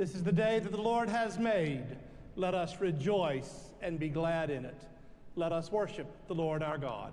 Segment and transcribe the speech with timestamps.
[0.00, 1.84] This is the day that the Lord has made.
[2.34, 4.82] Let us rejoice and be glad in it.
[5.36, 7.12] Let us worship the Lord our God.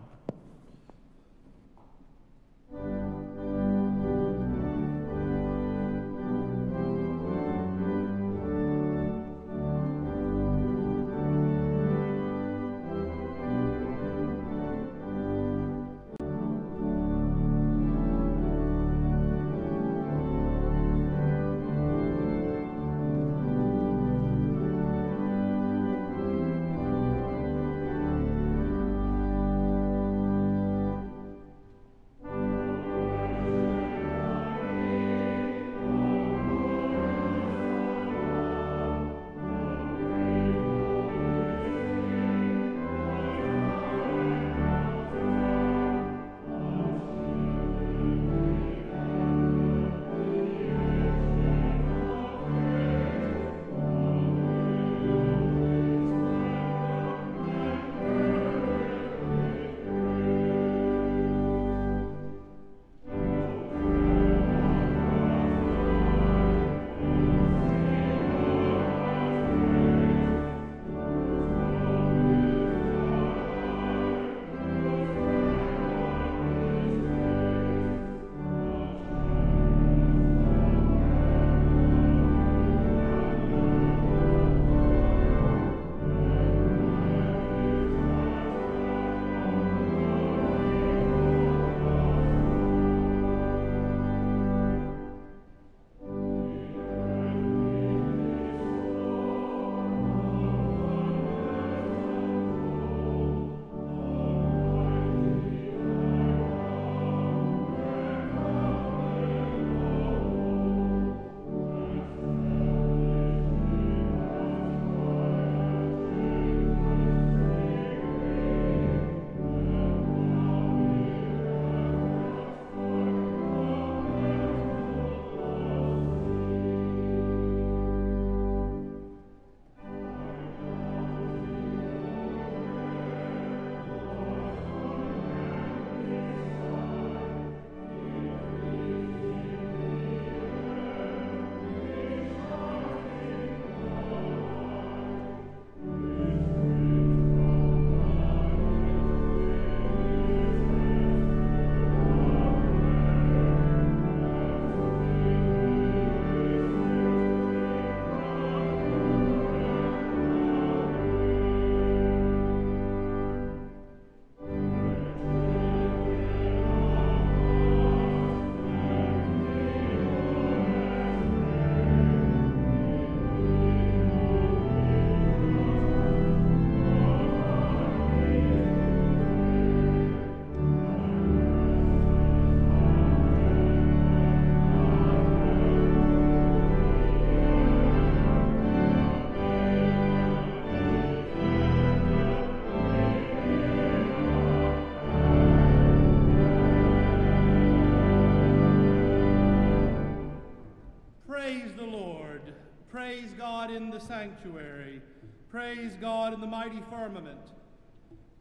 [202.97, 205.03] Praise God in the sanctuary.
[205.51, 207.37] Praise God in the mighty firmament.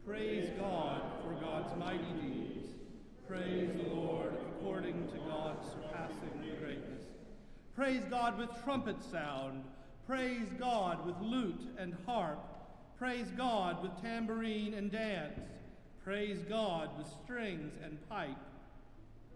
[0.03, 2.65] Praise God for God's mighty deeds.
[3.27, 7.05] Praise the Lord according to God's surpassing greatness.
[7.75, 9.63] Praise God with trumpet sound.
[10.07, 12.43] Praise God with lute and harp.
[12.97, 15.39] Praise God with tambourine and dance.
[16.03, 18.39] Praise God with strings and pipe.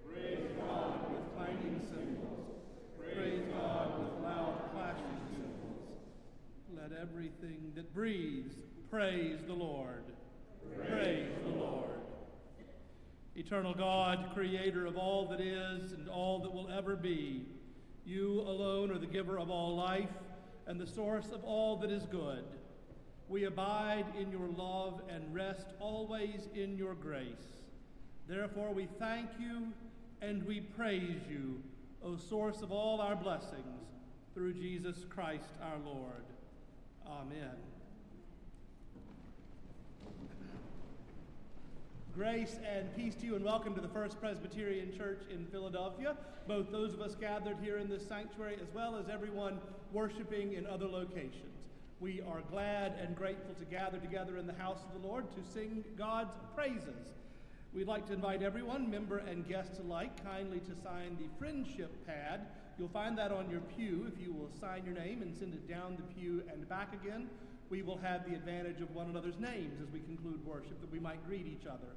[0.03, 2.55] Praise God with clanging cymbals.
[2.97, 5.12] Praise God with loud clashing
[6.81, 8.55] let everything that breathes
[8.89, 10.03] praise the Lord.
[10.75, 11.99] Praise, praise the Lord.
[13.35, 17.45] Eternal God, creator of all that is and all that will ever be,
[18.05, 20.09] you alone are the giver of all life
[20.67, 22.43] and the source of all that is good.
[23.29, 27.61] We abide in your love and rest always in your grace.
[28.27, 29.67] Therefore, we thank you
[30.21, 31.61] and we praise you,
[32.03, 33.88] O source of all our blessings,
[34.33, 36.25] through Jesus Christ our Lord.
[37.07, 37.70] Amen.
[42.13, 46.69] Grace and peace to you, and welcome to the First Presbyterian Church in Philadelphia, both
[46.69, 49.60] those of us gathered here in this sanctuary as well as everyone
[49.94, 51.56] worshiping in other locations.
[52.02, 55.54] We are glad and grateful to gather together in the house of the Lord to
[55.54, 57.13] sing God's praises.
[57.74, 62.42] We'd like to invite everyone, member and guest alike, kindly to sign the friendship pad.
[62.78, 64.12] You'll find that on your pew.
[64.13, 67.30] If you will sign your name and send it down the pew and back again,
[67.71, 71.00] we will have the advantage of one another's names as we conclude worship, that we
[71.00, 71.88] might greet each other.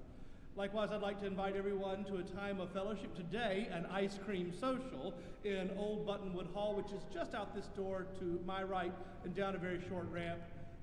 [0.57, 4.53] Likewise, I'd like to invite everyone to a time of fellowship today, an ice cream
[4.53, 5.13] social
[5.43, 8.93] in Old Buttonwood Hall, which is just out this door to my right
[9.25, 10.39] and down a very short ramp.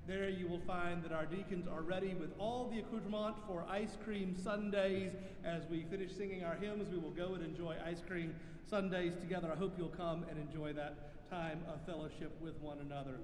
[0.06, 3.96] There you will find that our deacons are ready with all the accoutrement for ice
[4.04, 5.12] cream sundaes.
[5.42, 8.34] As we finish singing our hymns, we will go and enjoy ice cream
[8.68, 9.50] sundaes together.
[9.50, 13.16] I hope you'll come and enjoy that time of fellowship with one another.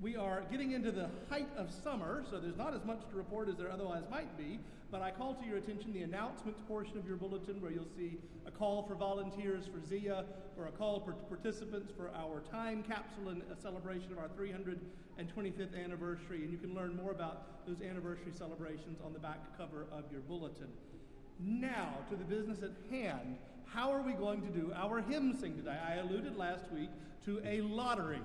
[0.00, 3.48] We are getting into the height of summer, so there's not as much to report
[3.48, 4.58] as there otherwise might be,
[4.90, 8.18] but I call to your attention the announcements portion of your bulletin where you'll see
[8.46, 10.24] a call for volunteers for ZIA
[10.58, 15.82] or a call for participants for our time capsule and a celebration of our 325th
[15.82, 16.42] anniversary.
[16.42, 20.20] And you can learn more about those anniversary celebrations on the back cover of your
[20.20, 20.68] bulletin.
[21.40, 23.36] Now, to the business at hand.
[23.66, 25.76] How are we going to do our hymn sing today?
[25.84, 26.90] I alluded last week
[27.24, 28.20] to a lottery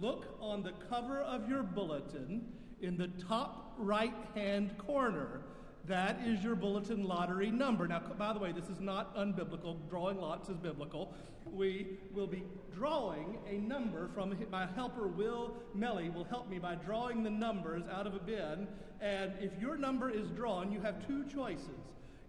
[0.00, 2.46] look on the cover of your bulletin
[2.80, 5.42] in the top right hand corner.
[5.86, 7.88] That is your bulletin lottery number.
[7.88, 9.76] Now, by the way, this is not unbiblical.
[9.90, 11.12] Drawing lots is biblical.
[11.50, 16.76] We will be drawing a number from my helper, Will Melly, will help me by
[16.76, 18.68] drawing the numbers out of a bin.
[19.00, 21.68] And if your number is drawn, you have two choices.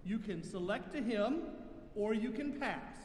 [0.04, 1.44] You can select a hymn
[1.96, 2.96] or you can pass.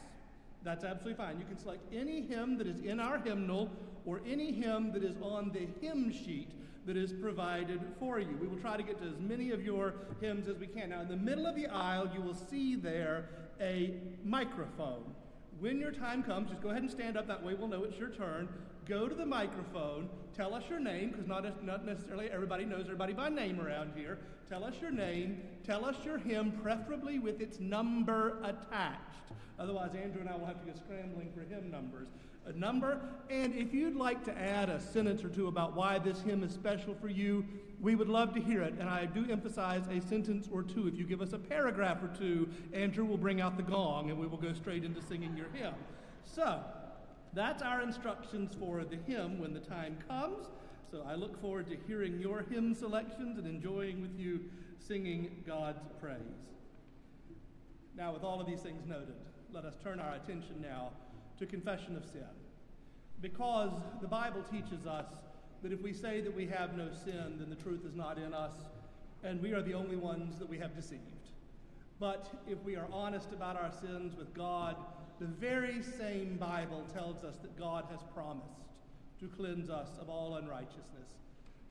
[0.63, 1.39] That's absolutely fine.
[1.39, 3.69] You can select any hymn that is in our hymnal
[4.09, 6.49] or any hymn that is on the hymn sheet
[6.87, 8.35] that is provided for you.
[8.41, 10.89] We will try to get to as many of your hymns as we can.
[10.89, 13.29] Now, in the middle of the aisle, you will see there
[13.61, 15.13] a microphone.
[15.59, 17.27] When your time comes, just go ahead and stand up.
[17.27, 18.49] That way we'll know it's your turn.
[18.87, 20.09] Go to the microphone.
[20.35, 24.17] Tell us your name, because not, not necessarily everybody knows everybody by name around here.
[24.49, 25.43] Tell us your name.
[25.63, 29.03] Tell us your hymn, preferably with its number attached.
[29.59, 32.07] Otherwise, Andrew and I will have to go scrambling for hymn numbers
[32.55, 32.99] number.
[33.29, 36.51] And if you'd like to add a sentence or two about why this hymn is
[36.51, 37.45] special for you,
[37.79, 38.73] we would love to hear it.
[38.79, 40.87] And I do emphasize a sentence or two.
[40.87, 44.19] If you give us a paragraph or two, Andrew will bring out the gong and
[44.19, 45.73] we will go straight into singing your hymn.
[46.25, 46.61] So,
[47.33, 50.47] that's our instructions for the hymn when the time comes.
[50.91, 54.41] So I look forward to hearing your hymn selections and enjoying with you
[54.79, 56.17] singing God's praise.
[57.95, 59.13] Now, with all of these things noted,
[59.53, 60.91] let us turn our attention now
[61.39, 62.21] to confession of sin.
[63.21, 63.71] Because
[64.01, 65.07] the Bible teaches us
[65.63, 68.33] that if we say that we have no sin, then the truth is not in
[68.33, 68.53] us,
[69.23, 71.01] and we are the only ones that we have deceived.
[71.99, 74.77] But if we are honest about our sins with God,
[75.19, 78.47] the very same Bible tells us that God has promised
[79.19, 81.09] to cleanse us of all unrighteousness.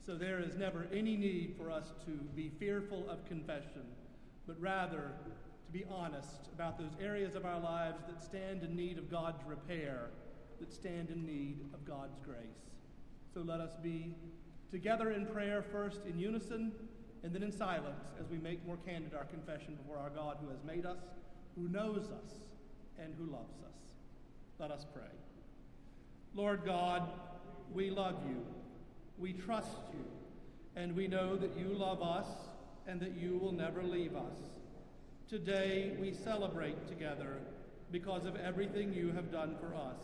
[0.05, 3.85] So there is never any need for us to be fearful of confession,
[4.45, 5.11] but rather
[5.69, 9.43] to be honest about those areas of our lives that stand in need of God's
[9.45, 10.09] repair,
[10.59, 12.73] that stand in need of God's grace.
[13.31, 14.15] So let us be
[14.71, 16.71] together in prayer, first in unison
[17.23, 20.49] and then in silence, as we make more candid our confession before our God who
[20.49, 20.97] has made us,
[21.55, 22.39] who knows us,
[22.97, 23.93] and who loves us.
[24.57, 25.03] Let us pray.
[26.33, 27.09] Lord God,
[27.73, 28.43] we love you,
[29.19, 30.05] we trust you,
[30.75, 32.27] and we know that you love us
[32.87, 34.58] and that you will never leave us.
[35.29, 37.37] Today we celebrate together
[37.91, 40.01] because of everything you have done for us.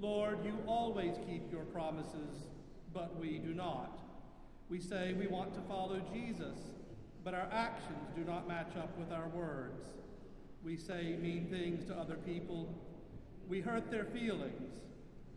[0.00, 2.48] Lord, you always keep your promises,
[2.92, 4.00] but we do not.
[4.68, 6.58] We say we want to follow Jesus,
[7.22, 9.84] but our actions do not match up with our words.
[10.64, 12.82] We say mean things to other people.
[13.48, 14.72] We hurt their feelings.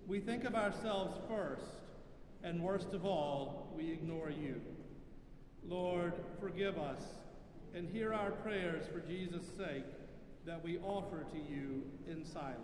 [0.08, 1.84] We think of ourselves first,
[2.44, 4.60] and worst of all, we ignore you.
[5.64, 7.04] Lord, forgive us
[7.76, 9.86] and hear our prayers for Jesus' sake
[10.46, 12.60] that we offer to you in silence.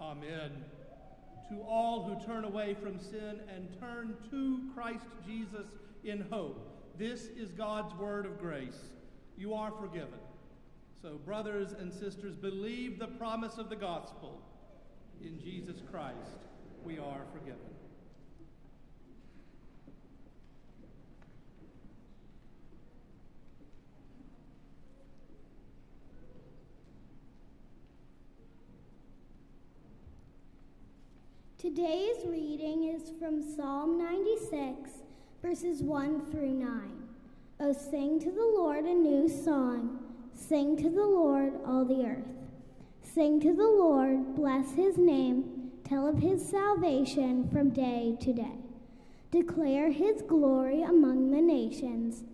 [0.00, 0.71] Amen
[1.52, 5.66] to all who turn away from sin and turn to Christ Jesus
[6.04, 6.58] in hope.
[6.98, 8.78] This is God's word of grace.
[9.36, 10.20] You are forgiven.
[11.00, 14.40] So, brothers and sisters, believe the promise of the gospel.
[15.20, 16.16] In Jesus Christ,
[16.84, 17.58] we are forgiven.
[31.62, 34.90] Today's reading is from Psalm 96,
[35.40, 36.68] verses 1 through 9.
[37.60, 40.00] Oh, sing to the Lord a new song.
[40.34, 42.26] Sing to the Lord, all the earth.
[43.00, 48.58] Sing to the Lord, bless his name, tell of his salvation from day to day.
[49.30, 52.24] Declare his glory among the nations,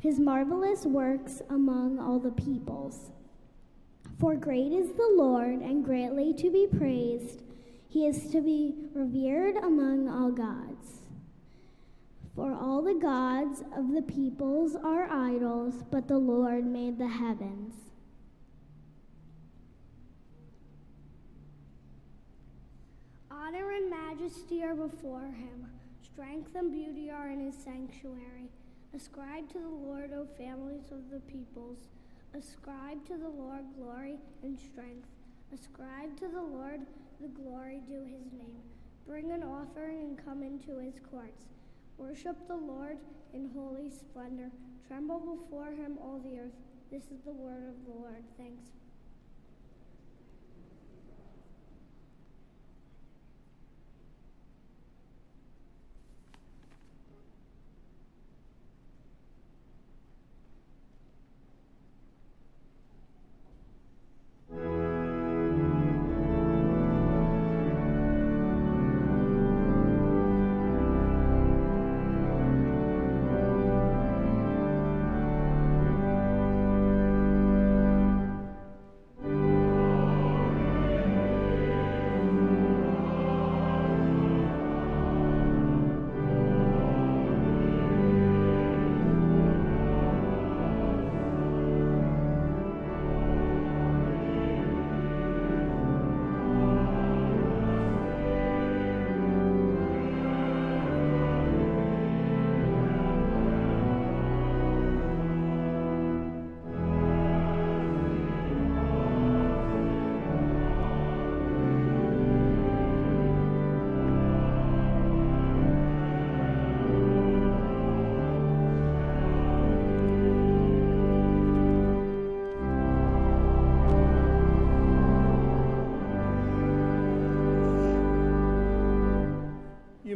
[0.00, 3.12] his marvelous works among all the peoples.
[4.18, 7.42] For great is the Lord, and greatly to be praised
[7.92, 11.02] he is to be revered among all gods.
[12.34, 17.74] For all the gods of the peoples are idols, but the Lord made the heavens.
[23.30, 25.66] Honor and majesty are before him,
[26.02, 28.48] strength and beauty are in his sanctuary.
[28.96, 31.88] Ascribe to the Lord, O families of the peoples.
[32.32, 35.08] Ascribe to the Lord glory and strength.
[35.52, 36.80] Ascribe to the Lord
[37.22, 38.58] the glory due his name.
[39.06, 41.46] Bring an offering and come into his courts.
[41.96, 42.98] Worship the Lord
[43.32, 44.50] in holy splendor.
[44.88, 46.58] Tremble before him, all the earth.
[46.90, 48.24] This is the word of the Lord.
[48.36, 48.81] Thanks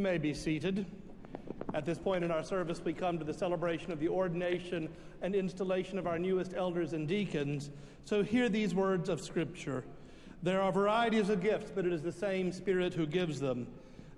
[0.06, 0.86] may be seated.
[1.74, 4.88] At this point in our service, we come to the celebration of the ordination
[5.20, 7.70] and installation of our newest elders and deacons.
[8.04, 9.82] So hear these words of Scripture.
[10.44, 13.66] There are varieties of gifts, but it is the same Spirit who gives them.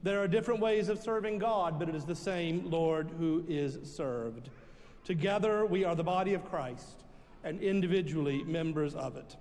[0.02, 3.78] There are different ways of serving God, but it is the same Lord who is
[3.90, 4.50] served.
[5.04, 7.02] Together, we are the body of Christ,
[7.44, 9.36] and individually members of it.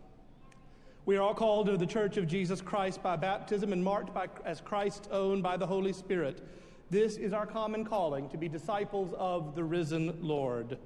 [1.07, 4.27] We are all called to the Church of Jesus Christ by baptism and marked by,
[4.43, 6.45] as Christ's own by the Holy Spirit.
[6.89, 10.77] This is our common calling to be disciples of the risen Lord.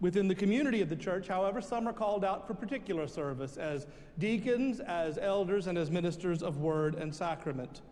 [0.00, 3.88] Within the community of the church, however, some are called out for particular service as
[4.20, 7.82] deacons, as elders, and as ministers of word and sacrament.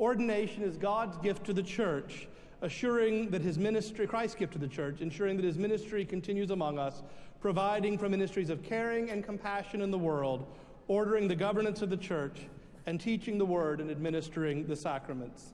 [0.00, 2.26] Ordination is God's gift to the church,
[2.62, 6.78] assuring that his ministry, Christ's gift to the church, ensuring that his ministry continues among
[6.78, 7.02] us,
[7.38, 10.46] providing for ministries of caring and compassion in the world
[10.88, 12.40] ordering the governance of the church,
[12.86, 15.52] and teaching the word and administering the sacraments.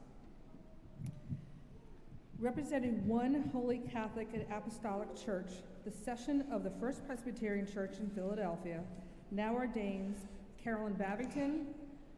[2.38, 5.50] Representing one holy Catholic and Apostolic Church,
[5.84, 8.82] the session of the First Presbyterian Church in Philadelphia
[9.32, 10.18] now ordains
[10.62, 11.66] Carolyn Babington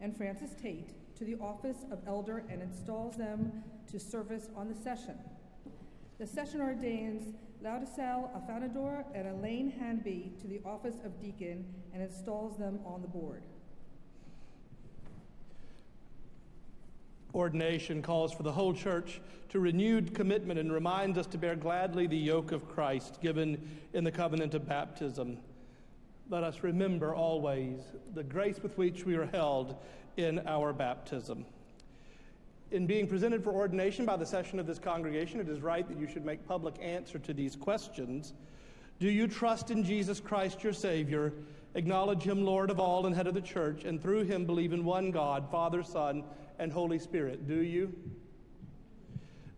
[0.00, 4.74] and Francis Tate to the office of elder and installs them to service on the
[4.74, 5.18] session.
[6.18, 12.56] The session ordains Laudisel Afanador and Elaine Hanby to the office of deacon and installs
[12.56, 13.42] them on the board.
[17.34, 19.20] Ordination calls for the whole church
[19.50, 24.04] to renewed commitment and reminds us to bear gladly the yoke of Christ given in
[24.04, 25.38] the covenant of baptism.
[26.28, 27.80] Let us remember always
[28.14, 29.76] the grace with which we are held
[30.16, 31.44] in our baptism
[32.70, 35.98] in being presented for ordination by the session of this congregation, it is right that
[35.98, 38.34] you should make public answer to these questions.
[38.98, 41.32] Do you trust in Jesus Christ, your Savior,
[41.74, 44.84] acknowledge Him Lord of all and head of the church, and through Him believe in
[44.84, 46.24] one God, Father, Son,
[46.58, 47.46] and Holy Spirit?
[47.46, 47.92] Do you?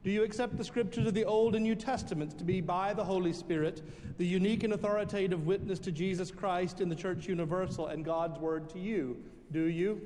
[0.04, 3.04] Do you accept the scriptures of the Old and New Testaments to be, by the
[3.04, 3.82] Holy Spirit,
[4.18, 8.68] the unique and authoritative witness to Jesus Christ in the Church Universal and God's Word
[8.70, 9.16] to you?
[9.50, 10.00] Do you?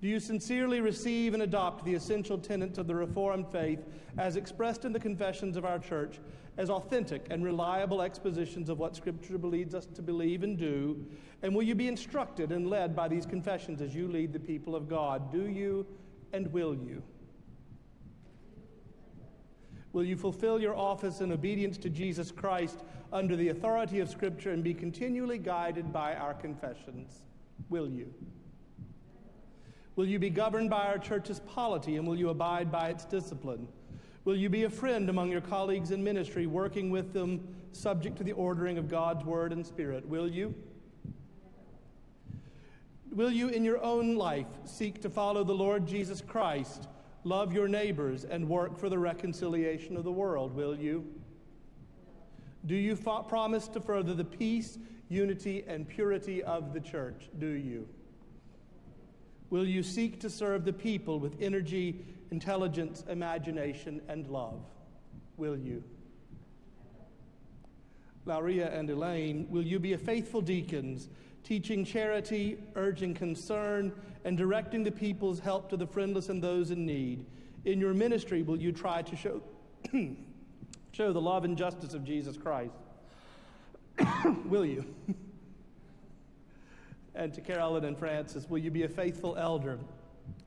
[0.00, 3.80] Do you sincerely receive and adopt the essential tenets of the Reformed faith
[4.16, 6.20] as expressed in the confessions of our church
[6.56, 11.04] as authentic and reliable expositions of what Scripture leads us to believe and do?
[11.42, 14.76] And will you be instructed and led by these confessions as you lead the people
[14.76, 15.32] of God?
[15.32, 15.84] Do you
[16.32, 17.02] and will you?
[19.92, 24.52] Will you fulfill your office in obedience to Jesus Christ under the authority of Scripture
[24.52, 27.22] and be continually guided by our confessions?
[27.68, 28.14] Will you?
[29.98, 33.66] Will you be governed by our church's polity and will you abide by its discipline?
[34.24, 37.40] Will you be a friend among your colleagues in ministry, working with them
[37.72, 40.06] subject to the ordering of God's word and spirit?
[40.06, 40.54] Will you?
[43.10, 46.86] Will you, in your own life, seek to follow the Lord Jesus Christ,
[47.24, 50.54] love your neighbors, and work for the reconciliation of the world?
[50.54, 51.04] Will you?
[52.66, 54.78] Do you promise to further the peace,
[55.08, 57.30] unity, and purity of the church?
[57.40, 57.88] Do you?
[59.50, 64.60] Will you seek to serve the people with energy, intelligence, imagination, and love?
[65.36, 65.82] Will you?
[68.26, 71.08] Lauria and Elaine, will you be a faithful deacons,
[71.44, 73.90] teaching charity, urging concern,
[74.24, 77.24] and directing the people's help to the friendless and those in need?
[77.64, 79.42] In your ministry, will you try to show,
[80.92, 82.74] show the love and justice of Jesus Christ?
[84.44, 84.84] will you?
[87.18, 89.78] And to Carolyn and Francis, will you be a faithful elder,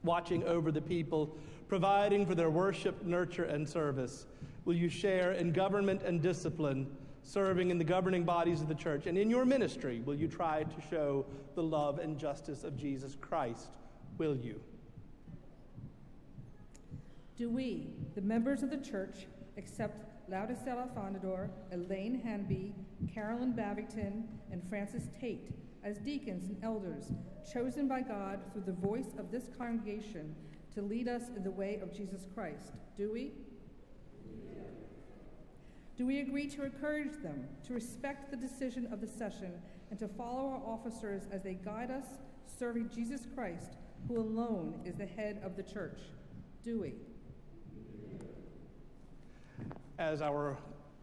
[0.03, 1.35] watching over the people,
[1.67, 4.25] providing for their worship, nurture, and service?
[4.63, 6.87] Will you share in government and discipline,
[7.23, 9.05] serving in the governing bodies of the church?
[9.05, 11.25] And in your ministry, will you try to show
[11.55, 13.67] the love and justice of Jesus Christ?
[14.17, 14.59] Will you?
[17.37, 19.25] Do we, the members of the church,
[19.57, 22.73] accept Laudicella Fondador, Elaine Hanby,
[23.13, 25.51] Carolyn Bavington, and Francis Tate
[25.83, 27.11] as deacons and elders,
[27.51, 30.35] chosen by God through the voice of this congregation
[30.73, 32.73] to lead us in the way of Jesus Christ.
[32.95, 33.31] Do we?
[35.97, 39.51] Do we agree to encourage them, to respect the decision of the session,
[39.89, 42.05] and to follow our officers as they guide us,
[42.45, 43.73] serving Jesus Christ,
[44.07, 45.99] who alone is the head of the church?
[46.63, 46.93] Do we?
[49.99, 50.57] As our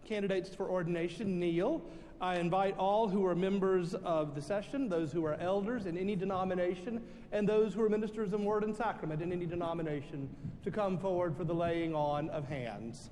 [0.05, 1.83] candidates for ordination kneel,
[2.20, 6.16] I invite all who are members of the session, those who are elders in any
[6.16, 7.00] denomination,
[7.31, 10.28] and those who are ministers in word and sacrament in any denomination
[10.64, 13.11] to come forward for the laying on of hands.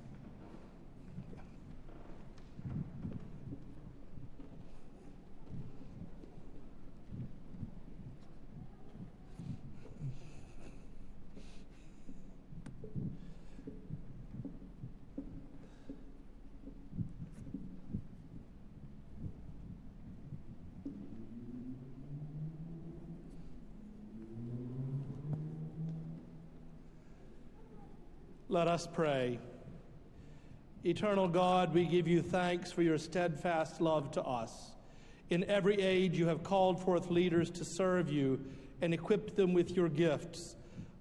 [28.57, 29.37] Let us pray.
[30.83, 34.71] Eternal God, we give you thanks for your steadfast love to us.
[35.29, 38.43] In every age, you have called forth leaders to serve you
[38.81, 40.55] and equipped them with your gifts.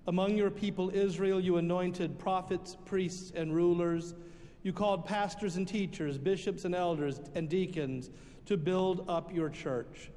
[0.07, 4.13] Among your people, Israel, you anointed prophets, priests, and rulers.
[4.63, 8.11] You called pastors and teachers, bishops and elders, and deacons
[8.45, 10.11] to build up your church.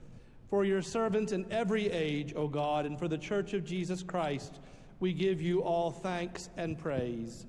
[0.49, 4.59] For your servants in every age, O God, and for the church of Jesus Christ,
[4.99, 7.45] we give you all thanks and praise.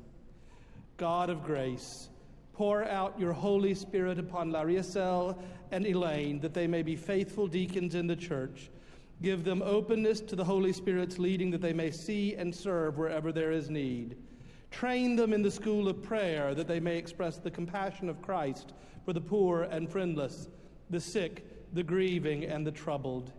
[0.96, 2.08] God of grace,
[2.52, 5.36] pour out your Holy Spirit upon Lariesel
[5.72, 8.70] and Elaine that they may be faithful deacons in the church.
[9.22, 13.32] Give them openness to the Holy Spirit's leading that they may see and serve wherever
[13.32, 14.16] there is need.
[14.70, 18.72] Train them in the school of prayer that they may express the compassion of Christ
[19.04, 20.48] for the poor and friendless,
[20.90, 23.32] the sick, the grieving, and the troubled.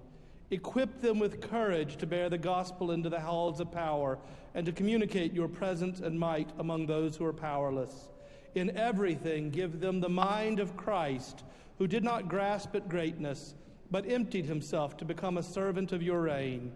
[0.51, 4.19] Equip them with courage to bear the gospel into the halls of power
[4.53, 8.09] and to communicate your presence and might among those who are powerless.
[8.53, 11.45] In everything, give them the mind of Christ,
[11.77, 13.55] who did not grasp at greatness,
[13.89, 16.73] but emptied himself to become a servant of your reign.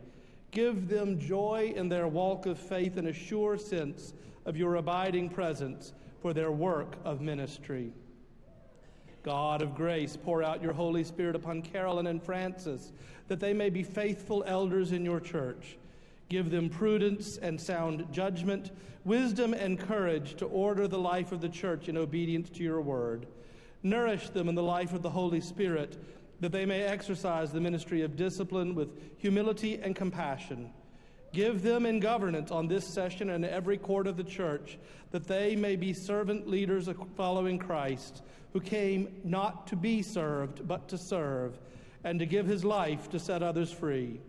[0.51, 4.13] Give them joy in their walk of faith and a sure sense
[4.45, 7.91] of your abiding presence for their work of ministry.
[9.25, 12.91] God of grace, pour out your Holy Spirit upon Carolyn and Francis,
[13.27, 15.77] that they may be faithful elders in your church.
[16.29, 18.69] Give them prudence and sound judgment,
[19.03, 23.25] wisdom and courage to order the life of the church in obedience to your word.
[23.81, 25.97] Nourish them in the life of the Holy Spirit,
[26.39, 30.69] that they may exercise the ministry of discipline with humility and compassion.
[31.35, 34.77] Give them in governance on this session and every court of the church,
[35.11, 40.87] that they may be servant leaders following Christ who came not to be served, but
[40.87, 41.59] to serve,
[42.05, 44.21] and to give his life to set others free.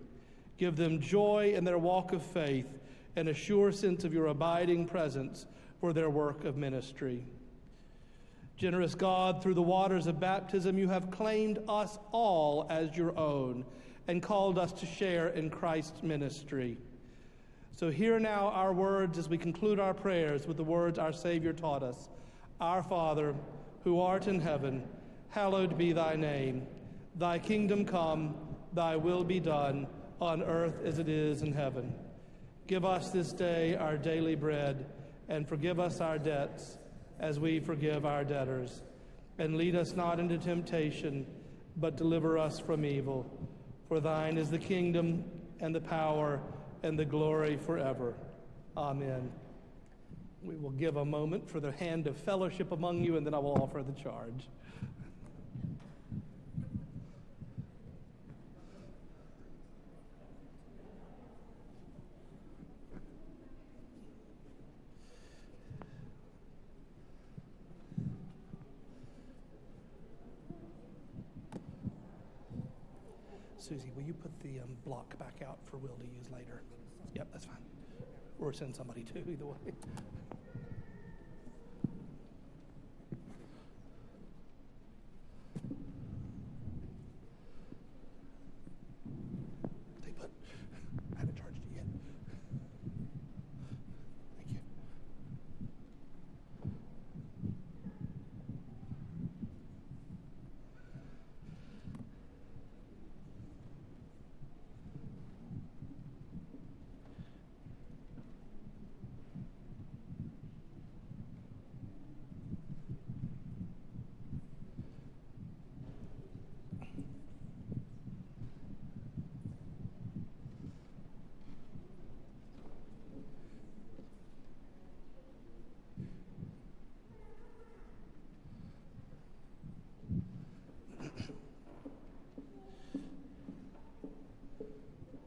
[0.58, 2.66] Give them joy in their walk of faith
[3.14, 5.46] and a sure sense of your abiding presence
[5.80, 7.24] for their work of ministry.
[8.56, 13.64] Generous God, through the waters of baptism, you have claimed us all as your own
[14.08, 16.78] and called us to share in Christ's ministry.
[17.76, 21.52] So, hear now our words as we conclude our prayers with the words our Savior
[21.52, 22.08] taught us
[22.58, 23.34] Our Father,
[23.84, 24.88] who art in heaven,
[25.28, 26.66] hallowed be thy name.
[27.16, 28.34] Thy kingdom come,
[28.72, 29.86] thy will be done,
[30.22, 31.92] on earth as it is in heaven.
[32.66, 34.86] Give us this day our daily bread,
[35.28, 36.78] and forgive us our debts
[37.20, 38.84] as we forgive our debtors.
[39.36, 41.26] And lead us not into temptation,
[41.76, 43.30] but deliver us from evil.
[43.86, 45.24] For thine is the kingdom,
[45.60, 46.40] and the power,
[46.82, 48.14] and the glory forever.
[48.76, 49.30] Amen.
[50.42, 53.38] We will give a moment for the hand of fellowship among you, and then I
[53.38, 54.48] will offer the charge.
[73.66, 76.62] Susie, will you put the um, block back out for Will to use later?
[77.14, 77.56] Yep, that's fine.
[78.38, 79.56] Or send somebody to, either way.
[90.04, 90.30] They put,
[91.16, 91.84] I haven't charged it yet.
[94.38, 94.60] Thank you.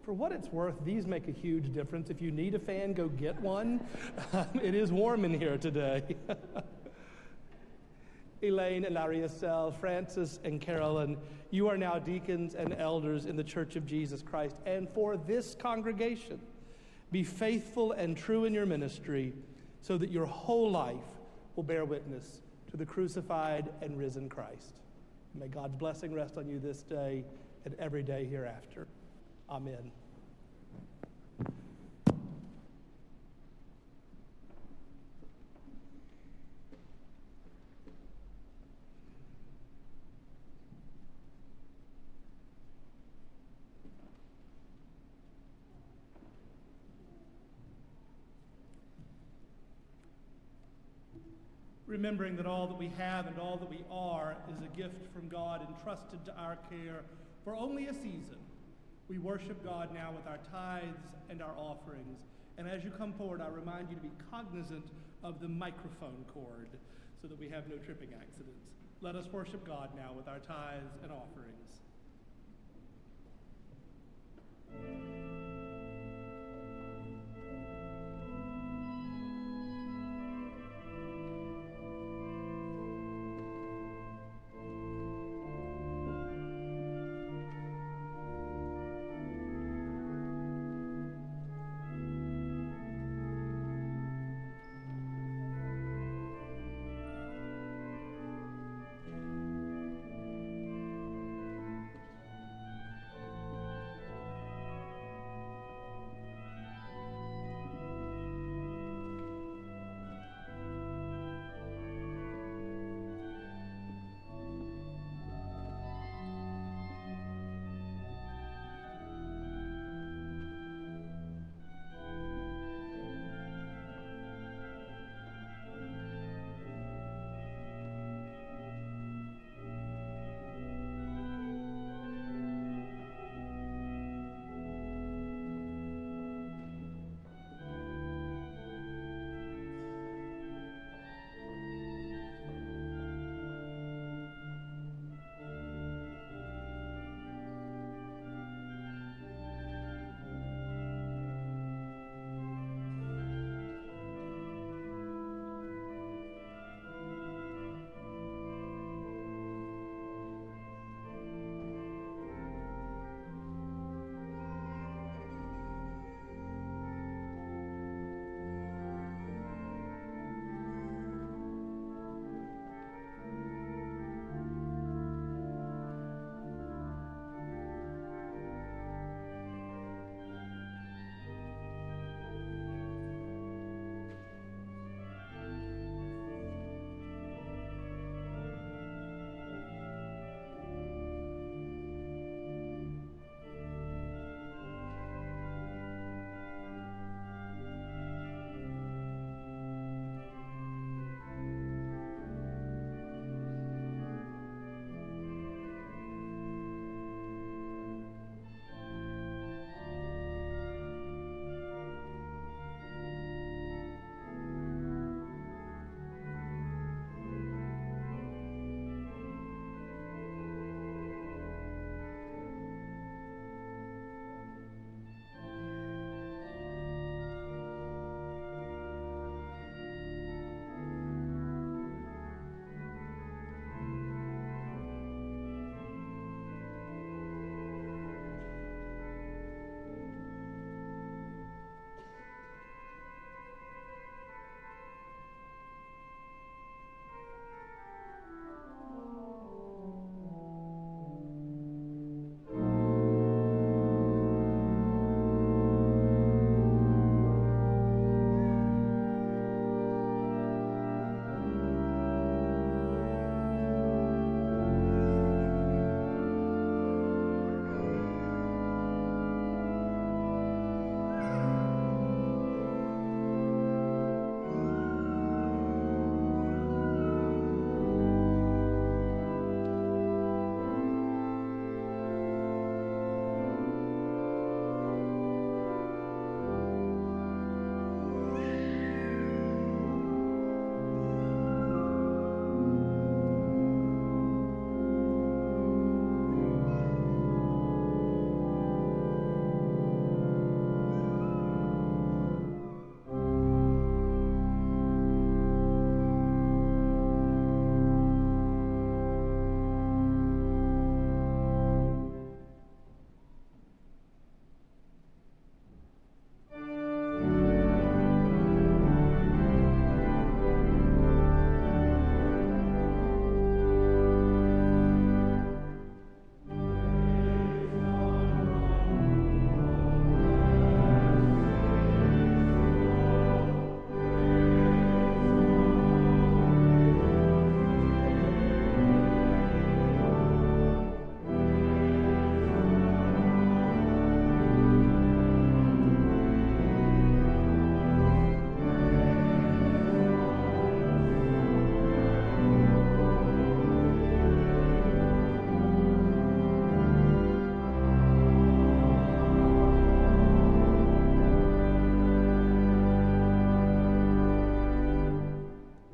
[0.10, 2.10] For what it's worth, these make a huge difference.
[2.10, 3.80] If you need a fan, go get one.
[4.56, 6.04] it is warm in here today.
[8.42, 11.16] Elaine and Ariacel, Francis and Carolyn,
[11.52, 14.56] you are now deacons and elders in the Church of Jesus Christ.
[14.66, 16.40] And for this congregation,
[17.12, 19.32] be faithful and true in your ministry
[19.84, 21.20] so that your whole life
[21.56, 22.42] will bear witness
[22.72, 24.74] to the crucified and risen Christ.
[25.36, 27.26] May God's blessing rest on you this day
[27.64, 28.88] and every day hereafter.
[29.50, 29.92] Amen.
[51.88, 55.28] Remembering that all that we have and all that we are is a gift from
[55.28, 57.02] God entrusted to our care
[57.44, 58.38] for only a season.
[59.10, 62.20] We worship God now with our tithes and our offerings.
[62.60, 64.86] And as you come forward, I remind you to be cognizant
[65.24, 66.68] of the microphone cord
[67.20, 68.70] so that we have no tripping accidents.
[69.02, 71.82] Let us worship God now with our tithes and offerings.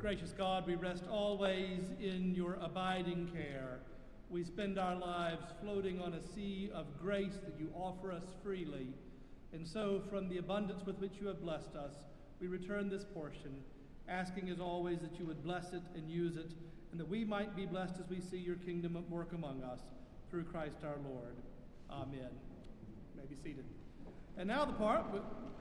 [0.06, 3.80] Gracious God, we rest always in your abiding care.
[4.30, 8.86] We spend our lives floating on a sea of grace that you offer us freely.
[9.52, 11.94] And so, from the abundance with which you have blessed us,
[12.40, 13.64] we return this portion,
[14.08, 16.52] asking as always that you would bless it and use it,
[16.92, 19.80] and that we might be blessed as we see your kingdom at work among us
[20.30, 21.34] through Christ our Lord.
[21.90, 22.30] Amen.
[23.12, 23.64] You may be seated.
[24.38, 25.04] And now the part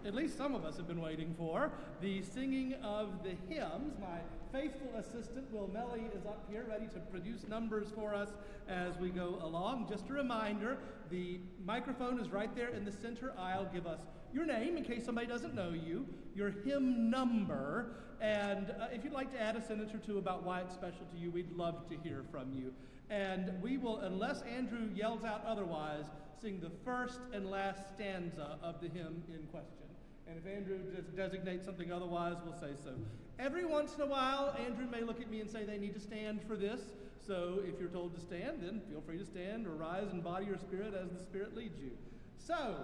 [0.06, 3.98] at least some of us have been waiting for the singing of the hymns.
[4.00, 4.20] My
[4.56, 8.30] faithful assistant, Will Melly, is up here ready to produce numbers for us
[8.70, 9.86] as we go along.
[9.90, 10.78] Just a reminder
[11.12, 13.68] the microphone is right there in the center aisle.
[13.74, 14.00] Give us
[14.34, 19.12] your name in case somebody doesn't know you, your hymn number, and uh, if you'd
[19.12, 21.90] like to add a sentence or two about why it's special to you, we'd love
[21.90, 22.72] to hear from you.
[23.10, 26.06] And we will, unless Andrew yells out otherwise,
[26.42, 29.85] sing the first and last stanza of the hymn in question.
[30.28, 30.80] And if Andrew
[31.16, 32.92] designates something otherwise, we'll say so.
[33.38, 36.00] Every once in a while, Andrew may look at me and say they need to
[36.00, 36.82] stand for this.
[37.26, 40.48] So if you're told to stand, then feel free to stand or rise in body
[40.50, 41.92] or spirit as the Spirit leads you.
[42.38, 42.76] So,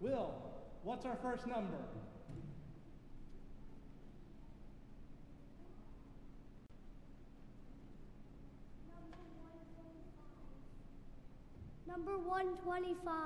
[0.00, 0.34] Will,
[0.82, 1.78] what's our first number?
[11.88, 13.16] Number 125.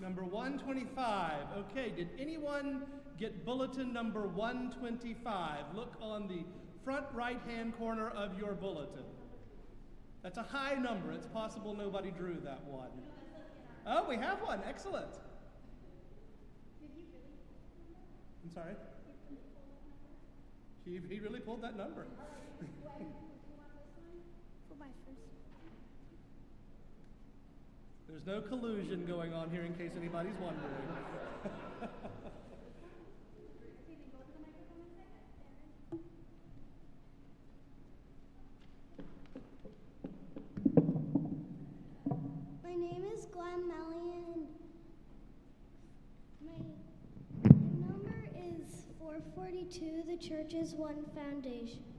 [0.00, 1.32] Number 125.
[1.58, 2.84] Okay, did anyone
[3.18, 5.64] get bulletin number 125?
[5.74, 6.44] Look on the
[6.84, 9.04] front right hand corner of your bulletin.
[10.22, 11.10] That's a high number.
[11.10, 12.90] It's possible nobody drew that one.
[13.88, 14.60] Oh, we have one.
[14.68, 15.18] Excellent.
[18.44, 18.74] I'm sorry?
[20.84, 22.06] He, he really pulled that number.
[28.12, 30.70] There's no collusion going on here in case anybody's wondering.
[42.62, 44.46] My name is Glenn Mellion.
[46.44, 46.52] My
[47.80, 50.02] number is 442.
[50.06, 51.91] The church is one foundation.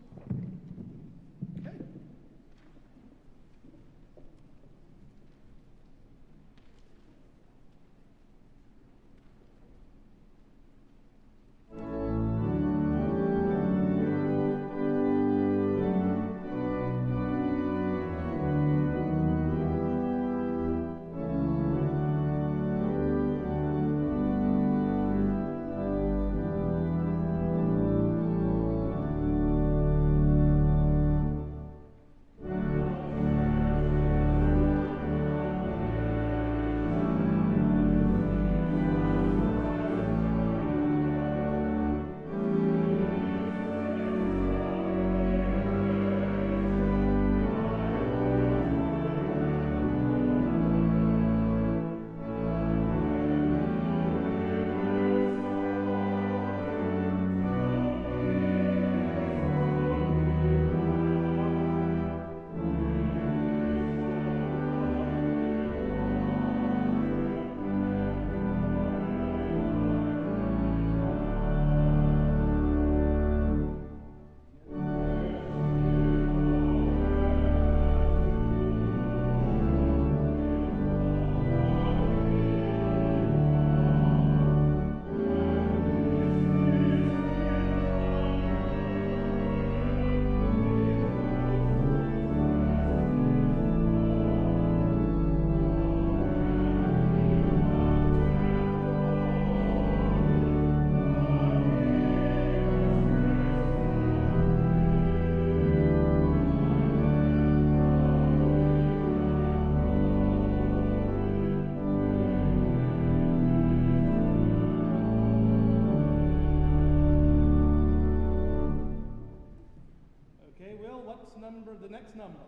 [121.40, 122.40] Number, the next number.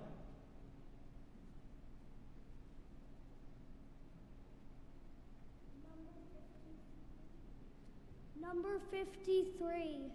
[8.41, 10.12] Number 53.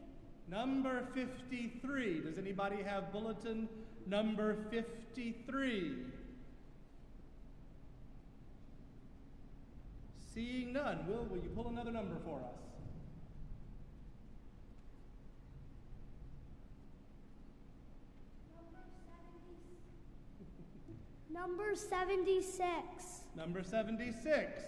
[0.49, 2.21] Number 53.
[2.21, 3.69] Does anybody have bulletin
[4.07, 5.95] number 53?
[10.33, 12.70] Seeing none, Will, will you pull another number for us?
[21.33, 22.61] Number 76.
[23.37, 24.63] Number 76.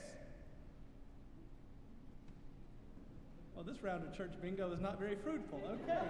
[3.55, 5.61] Well, this round of church bingo is not very fruitful.
[5.85, 6.01] Okay,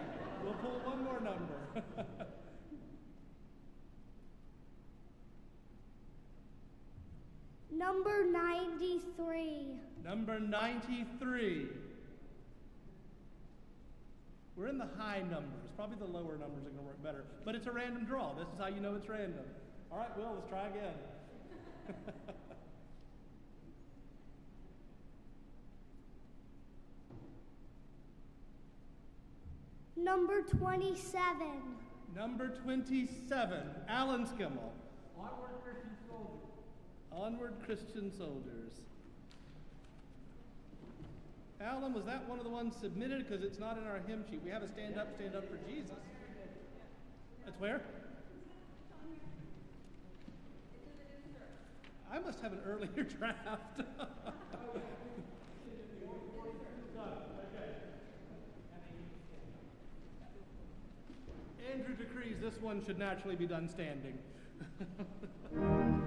[0.44, 1.58] we'll pull one more number.
[7.70, 9.66] Number 93.
[10.04, 11.68] Number 93.
[14.56, 15.70] We're in the high numbers.
[15.76, 17.24] Probably the lower numbers are going to work better.
[17.44, 18.34] But it's a random draw.
[18.34, 19.44] This is how you know it's random.
[19.92, 20.94] All right, Will, let's try again.
[29.96, 31.46] Number 27.
[32.14, 34.72] Number 27, Alan Skimmel.
[35.18, 36.48] Onward Christian Soldiers.
[37.12, 38.80] Onward Christian Soldiers.
[41.60, 43.28] Alan, was that one of the ones submitted?
[43.28, 44.40] Because it's not in our hymn sheet.
[44.44, 45.96] We have a stand up, stand up for Jesus.
[47.44, 47.82] That's where?
[52.12, 53.80] I must have an earlier draft.
[61.72, 64.18] Andrew decrees this one should naturally be done standing.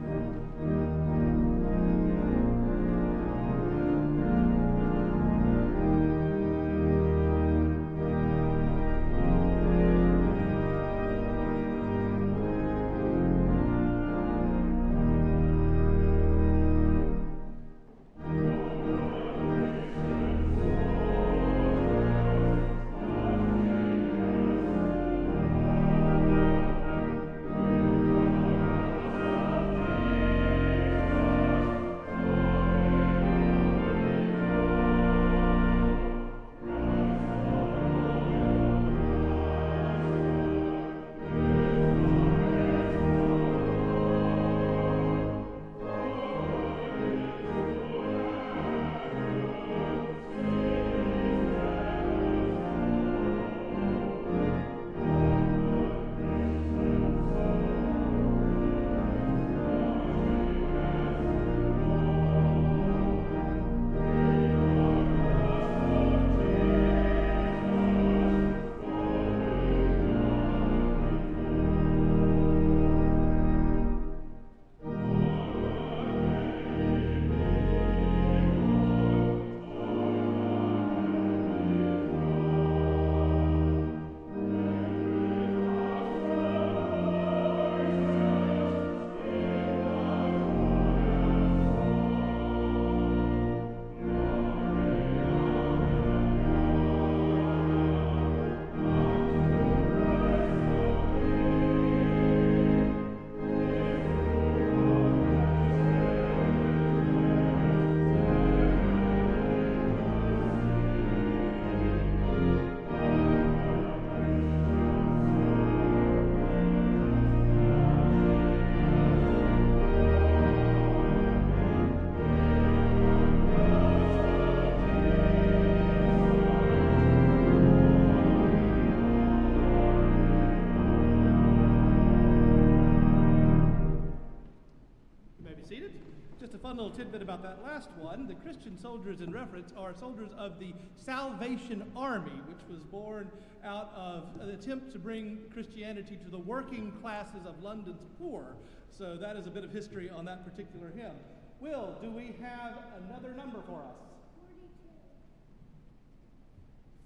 [136.76, 138.28] fun little tidbit about that last one.
[138.28, 143.32] The Christian soldiers in reference are soldiers of the Salvation Army, which was born
[143.64, 148.58] out of an attempt to bring Christianity to the working classes of London's poor.
[148.92, 151.16] So that is a bit of history on that particular hymn.
[151.62, 152.74] Will, do we have
[153.08, 153.96] another number for us?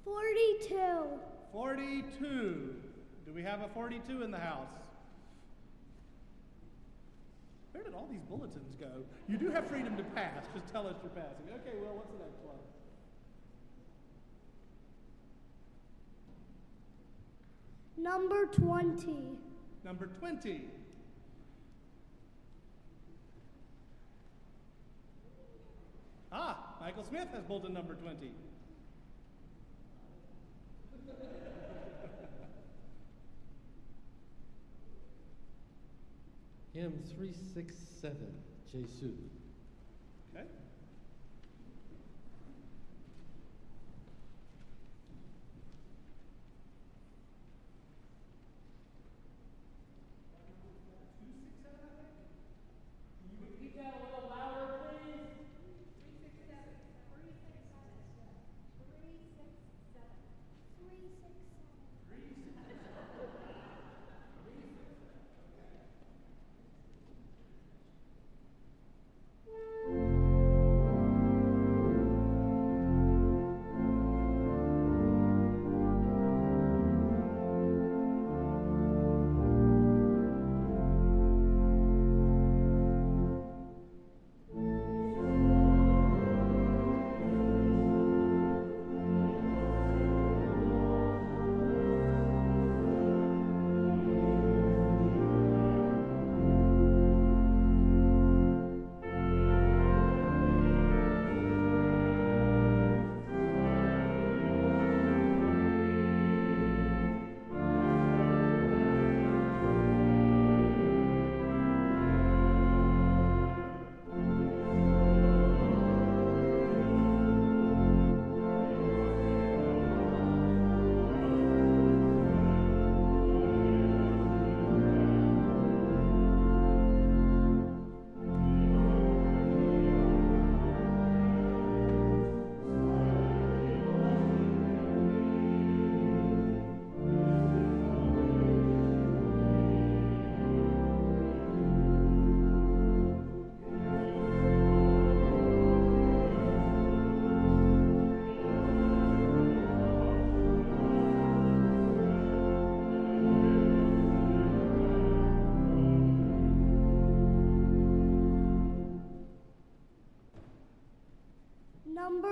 [0.03, 1.05] 42.
[1.51, 2.75] 42.
[3.25, 4.69] Do we have a 42 in the house?
[7.79, 9.05] Where did all these bulletins go?
[9.29, 10.43] You do have freedom to pass.
[10.53, 11.45] Just tell us you're passing.
[11.47, 12.57] Okay, well, what's the next one?
[17.95, 19.37] Number 20.
[19.85, 20.65] Number 20.
[26.33, 28.29] Ah, Michael Smith has bulletin number 20.
[36.79, 38.15] Hymn 367,
[38.71, 39.03] Jesus.
[40.33, 40.47] Okay.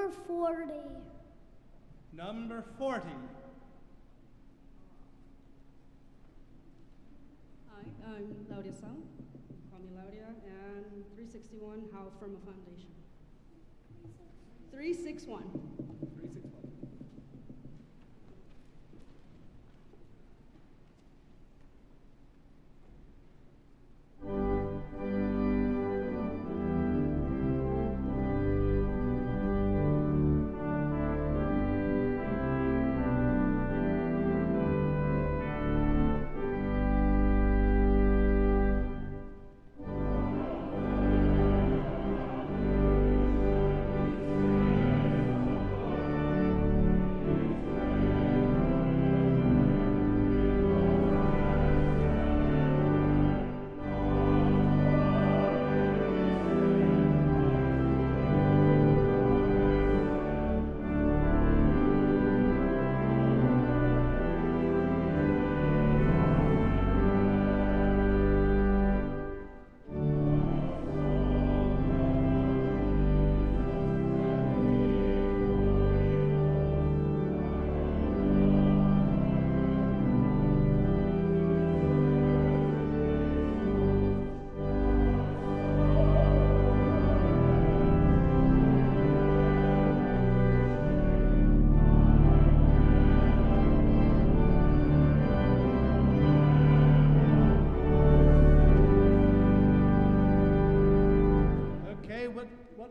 [0.08, 0.74] Number 40.
[2.14, 3.08] Number 40.
[7.70, 9.04] Hi, I'm Laudia Sung.
[9.70, 10.30] Call me Laudia.
[10.46, 12.88] And 361, How Firm a Foundation.
[14.72, 15.44] 361.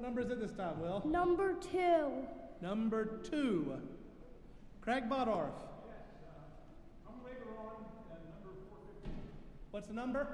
[0.07, 1.03] Number is it this time, Will?
[1.05, 2.13] Number 2.
[2.63, 3.77] Number two.
[4.81, 5.51] Craig Bodorf.
[9.73, 10.29] What's the number?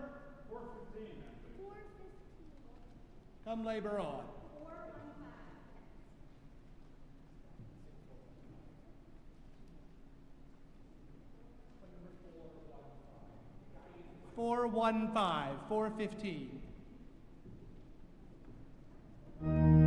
[0.50, 1.06] 415.
[3.46, 4.24] Come labor on.
[14.36, 16.61] Four one five, four fifteen.
[19.42, 19.81] People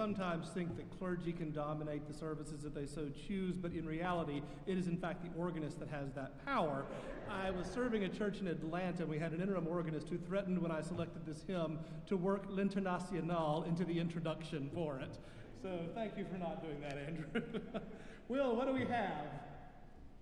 [0.00, 4.40] sometimes think that clergy can dominate the services if they so choose, but in reality,
[4.66, 6.86] it is in fact the organist that has that power.
[7.30, 10.58] I was serving a church in Atlanta, and we had an interim organist who threatened
[10.58, 15.18] when I selected this hymn to work L'Internationale into the introduction for it.
[15.60, 17.26] So thank you for not doing that, Andrew.
[18.28, 19.26] Will, what do we have?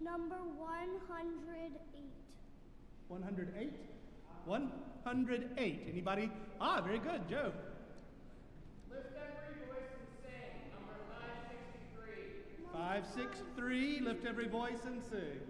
[0.01, 1.70] Number 108.
[3.07, 3.72] 108?
[4.45, 5.87] 108.
[5.89, 6.33] Anybody?
[6.61, 7.53] Ah, very good, Joe.
[8.91, 10.72] Lift every voice and sing.
[10.72, 10.97] Number
[12.72, 13.98] 563.
[13.98, 15.47] 563, lift every voice and sing.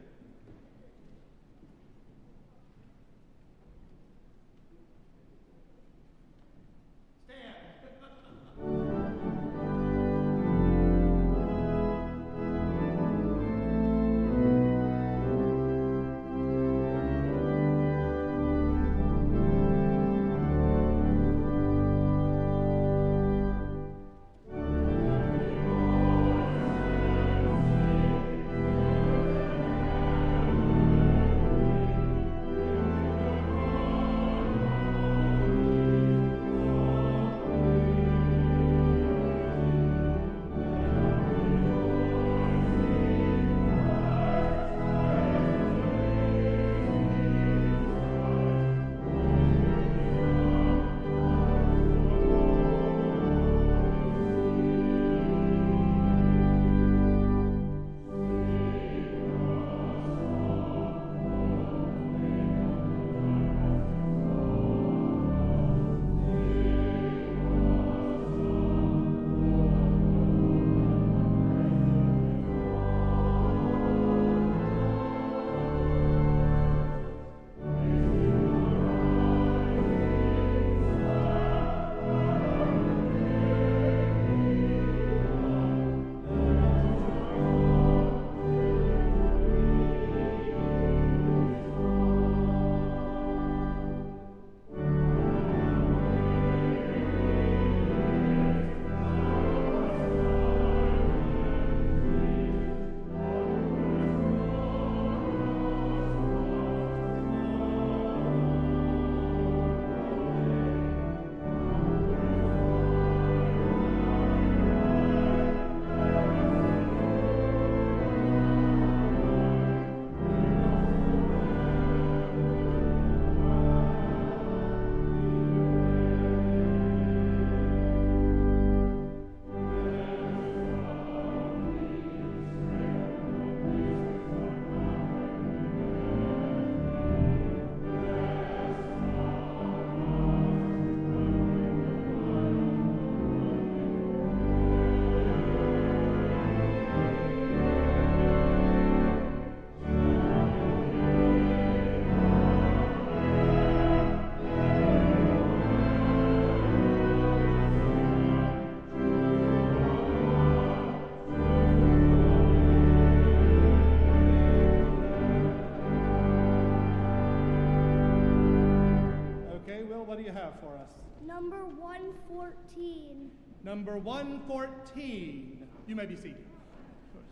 [170.39, 170.91] Have for us?
[171.27, 173.31] Number 114.
[173.65, 175.67] Number 114.
[175.87, 176.37] You may be seated.
[176.37, 177.27] Of course.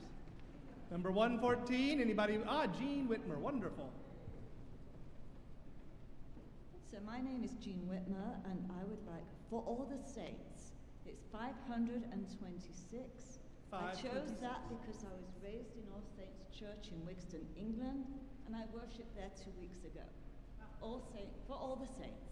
[0.90, 2.00] Number 114.
[2.00, 2.38] Anybody?
[2.46, 3.38] Ah, Jean Whitmer.
[3.38, 3.90] Wonderful.
[6.90, 10.72] So my name is Jean Whitmer, and I would like for all the saints.
[11.04, 13.38] It's 526.
[13.72, 18.06] I chose that because I was raised in All Saints Church in Wigston, England,
[18.46, 20.06] and I worshipped there two weeks ago.
[20.80, 22.25] All saint, for all the saints.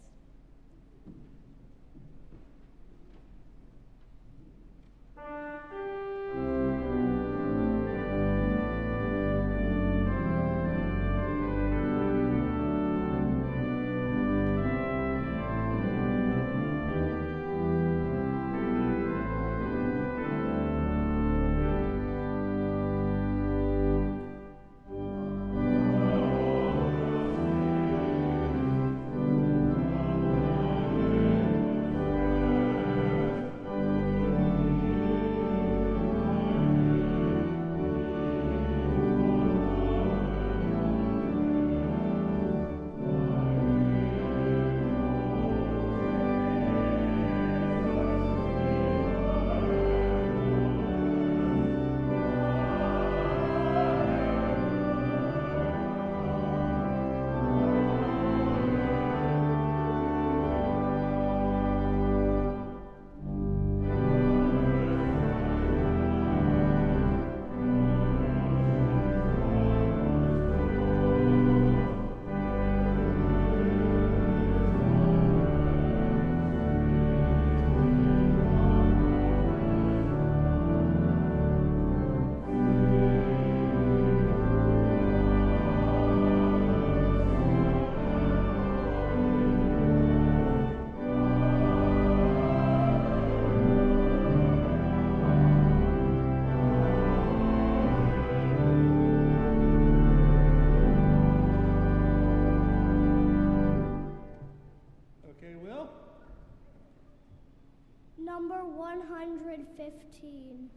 [108.65, 110.71] Number 115.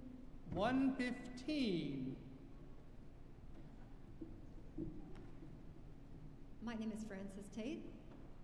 [0.53, 2.15] 115.
[6.61, 7.85] My name is Frances Tate.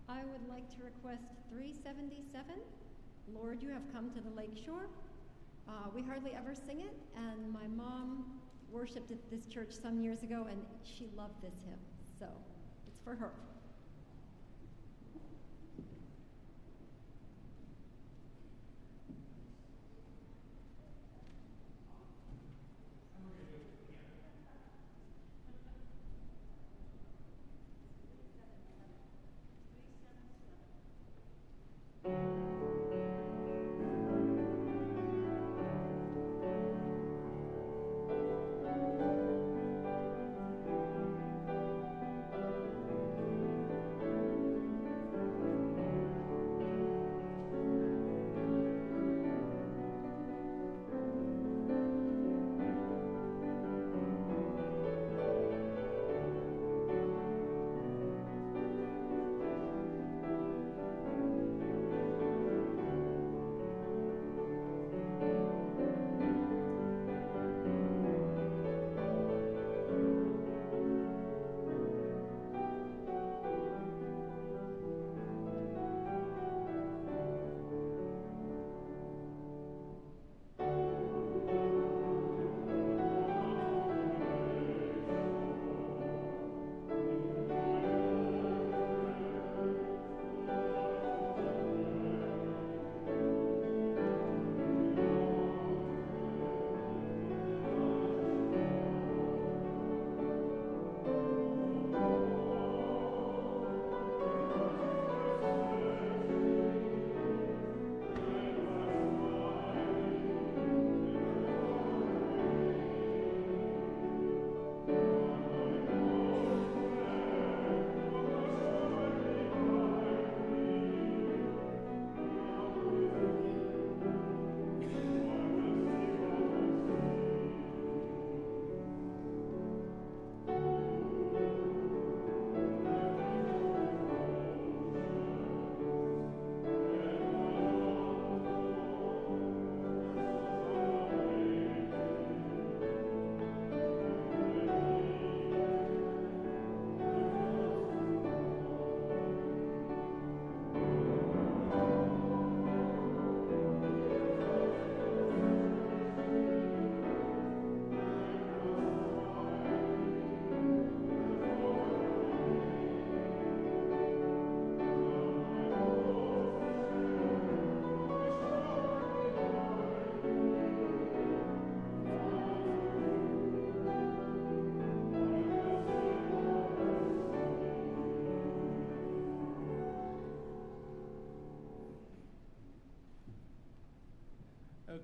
[0.08, 2.54] I would like to request 377.
[3.34, 4.86] Lord, you have come to the lake shore.
[5.68, 8.24] Uh, we hardly ever sing it, and my mom
[8.70, 11.78] worshipped at this church some years ago, and she loved this hymn.
[12.18, 12.28] So
[12.88, 13.32] it's for her.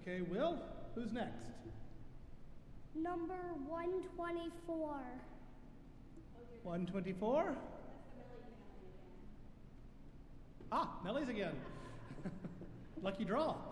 [0.02, 0.58] Okay, Will,
[0.94, 1.44] who's next?
[2.94, 3.36] Number
[3.68, 5.00] 124.
[6.62, 7.56] 124?
[10.72, 11.54] Ah, Mellie's again.
[13.02, 13.56] Lucky draw.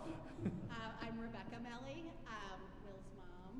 [0.71, 3.59] Uh, I'm Rebecca Melly, um, Will's mom.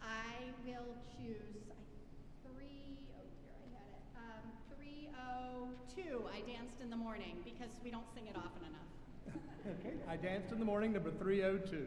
[0.00, 4.04] I will choose I- three, oh dear, I had it.
[4.14, 4.44] Um,
[4.78, 8.89] 302, I danced in the morning because we don't sing it often enough.
[9.28, 11.86] Okay, I danced in the morning, number 302.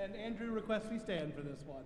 [0.00, 1.84] And Andrew requests we stand for this one.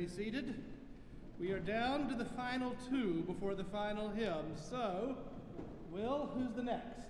[0.00, 0.54] Be seated.
[1.38, 4.56] We are down to the final two before the final hymn.
[4.56, 5.14] So,
[5.92, 7.00] Will, who's the next?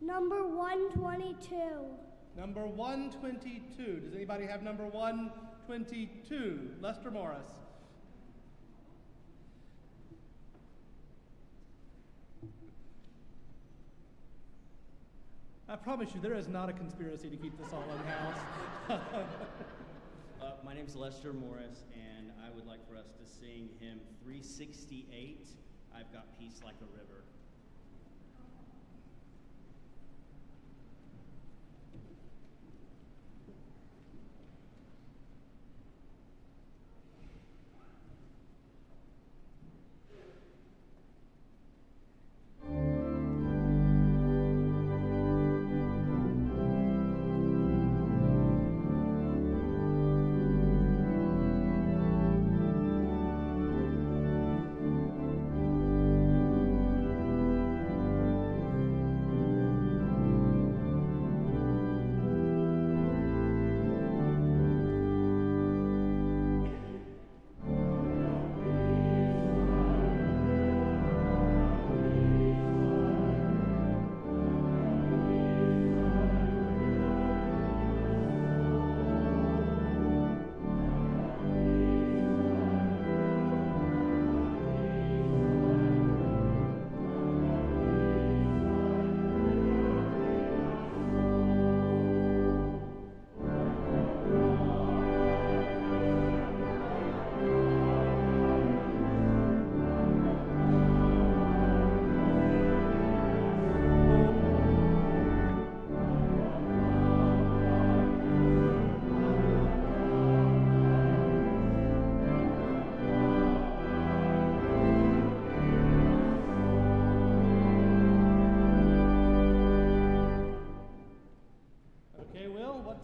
[0.00, 1.56] Number 122.
[2.36, 4.00] Number 122.
[4.00, 6.70] Does anybody have number 122?
[6.80, 7.48] Lester Morris.
[15.68, 19.00] I promise you, there is not a conspiracy to keep this all in house.
[20.44, 25.48] Uh, my is Lester Morris, and I would like for us to sing hymn 368.
[25.96, 27.24] I've got peace like a river.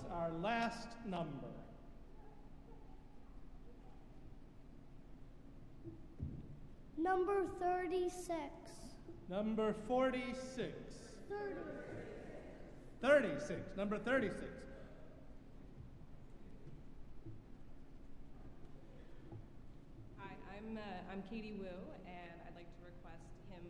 [0.00, 1.48] Will, our last number?
[6.96, 8.34] Number 36.
[9.28, 10.72] Number 46.
[11.28, 11.54] 30.
[13.00, 13.76] 36.
[13.76, 14.42] Number 36.
[20.18, 20.80] Hi, I'm, uh,
[21.12, 23.64] I'm Katie Wu, and I'd like to request hymn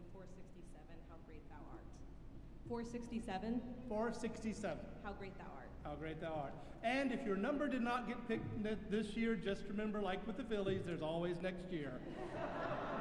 [2.70, 4.30] 467, How Great Thou Art.
[4.30, 4.78] 467, 467.
[5.02, 5.68] How Great Thou Art.
[5.82, 6.52] How great thou art.
[6.84, 10.44] And if your number did not get picked this year, just remember, like with the
[10.44, 11.94] Phillies, there's always next year.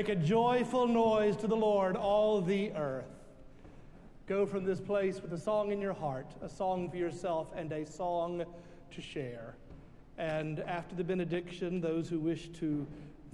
[0.00, 3.04] Make a joyful noise to the Lord, all the earth.
[4.26, 7.70] Go from this place with a song in your heart, a song for yourself, and
[7.70, 8.46] a song
[8.92, 9.56] to share.
[10.16, 12.86] And after the benediction, those who wish to,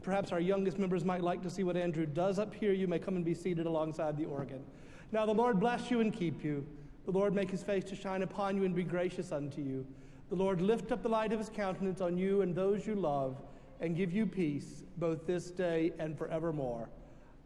[0.03, 2.99] perhaps our youngest members might like to see what Andrew does up here, you may
[2.99, 4.65] come and be seated alongside the organ.
[5.13, 6.67] Now, the Lord bless you and keep you.
[7.05, 9.87] The Lord make his face to shine upon you and be gracious unto you.
[10.31, 13.37] The Lord lift up the light of his countenance on you and those you love
[13.81, 16.89] and give you peace both this day and forevermore.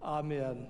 [0.03, 0.67] Amen.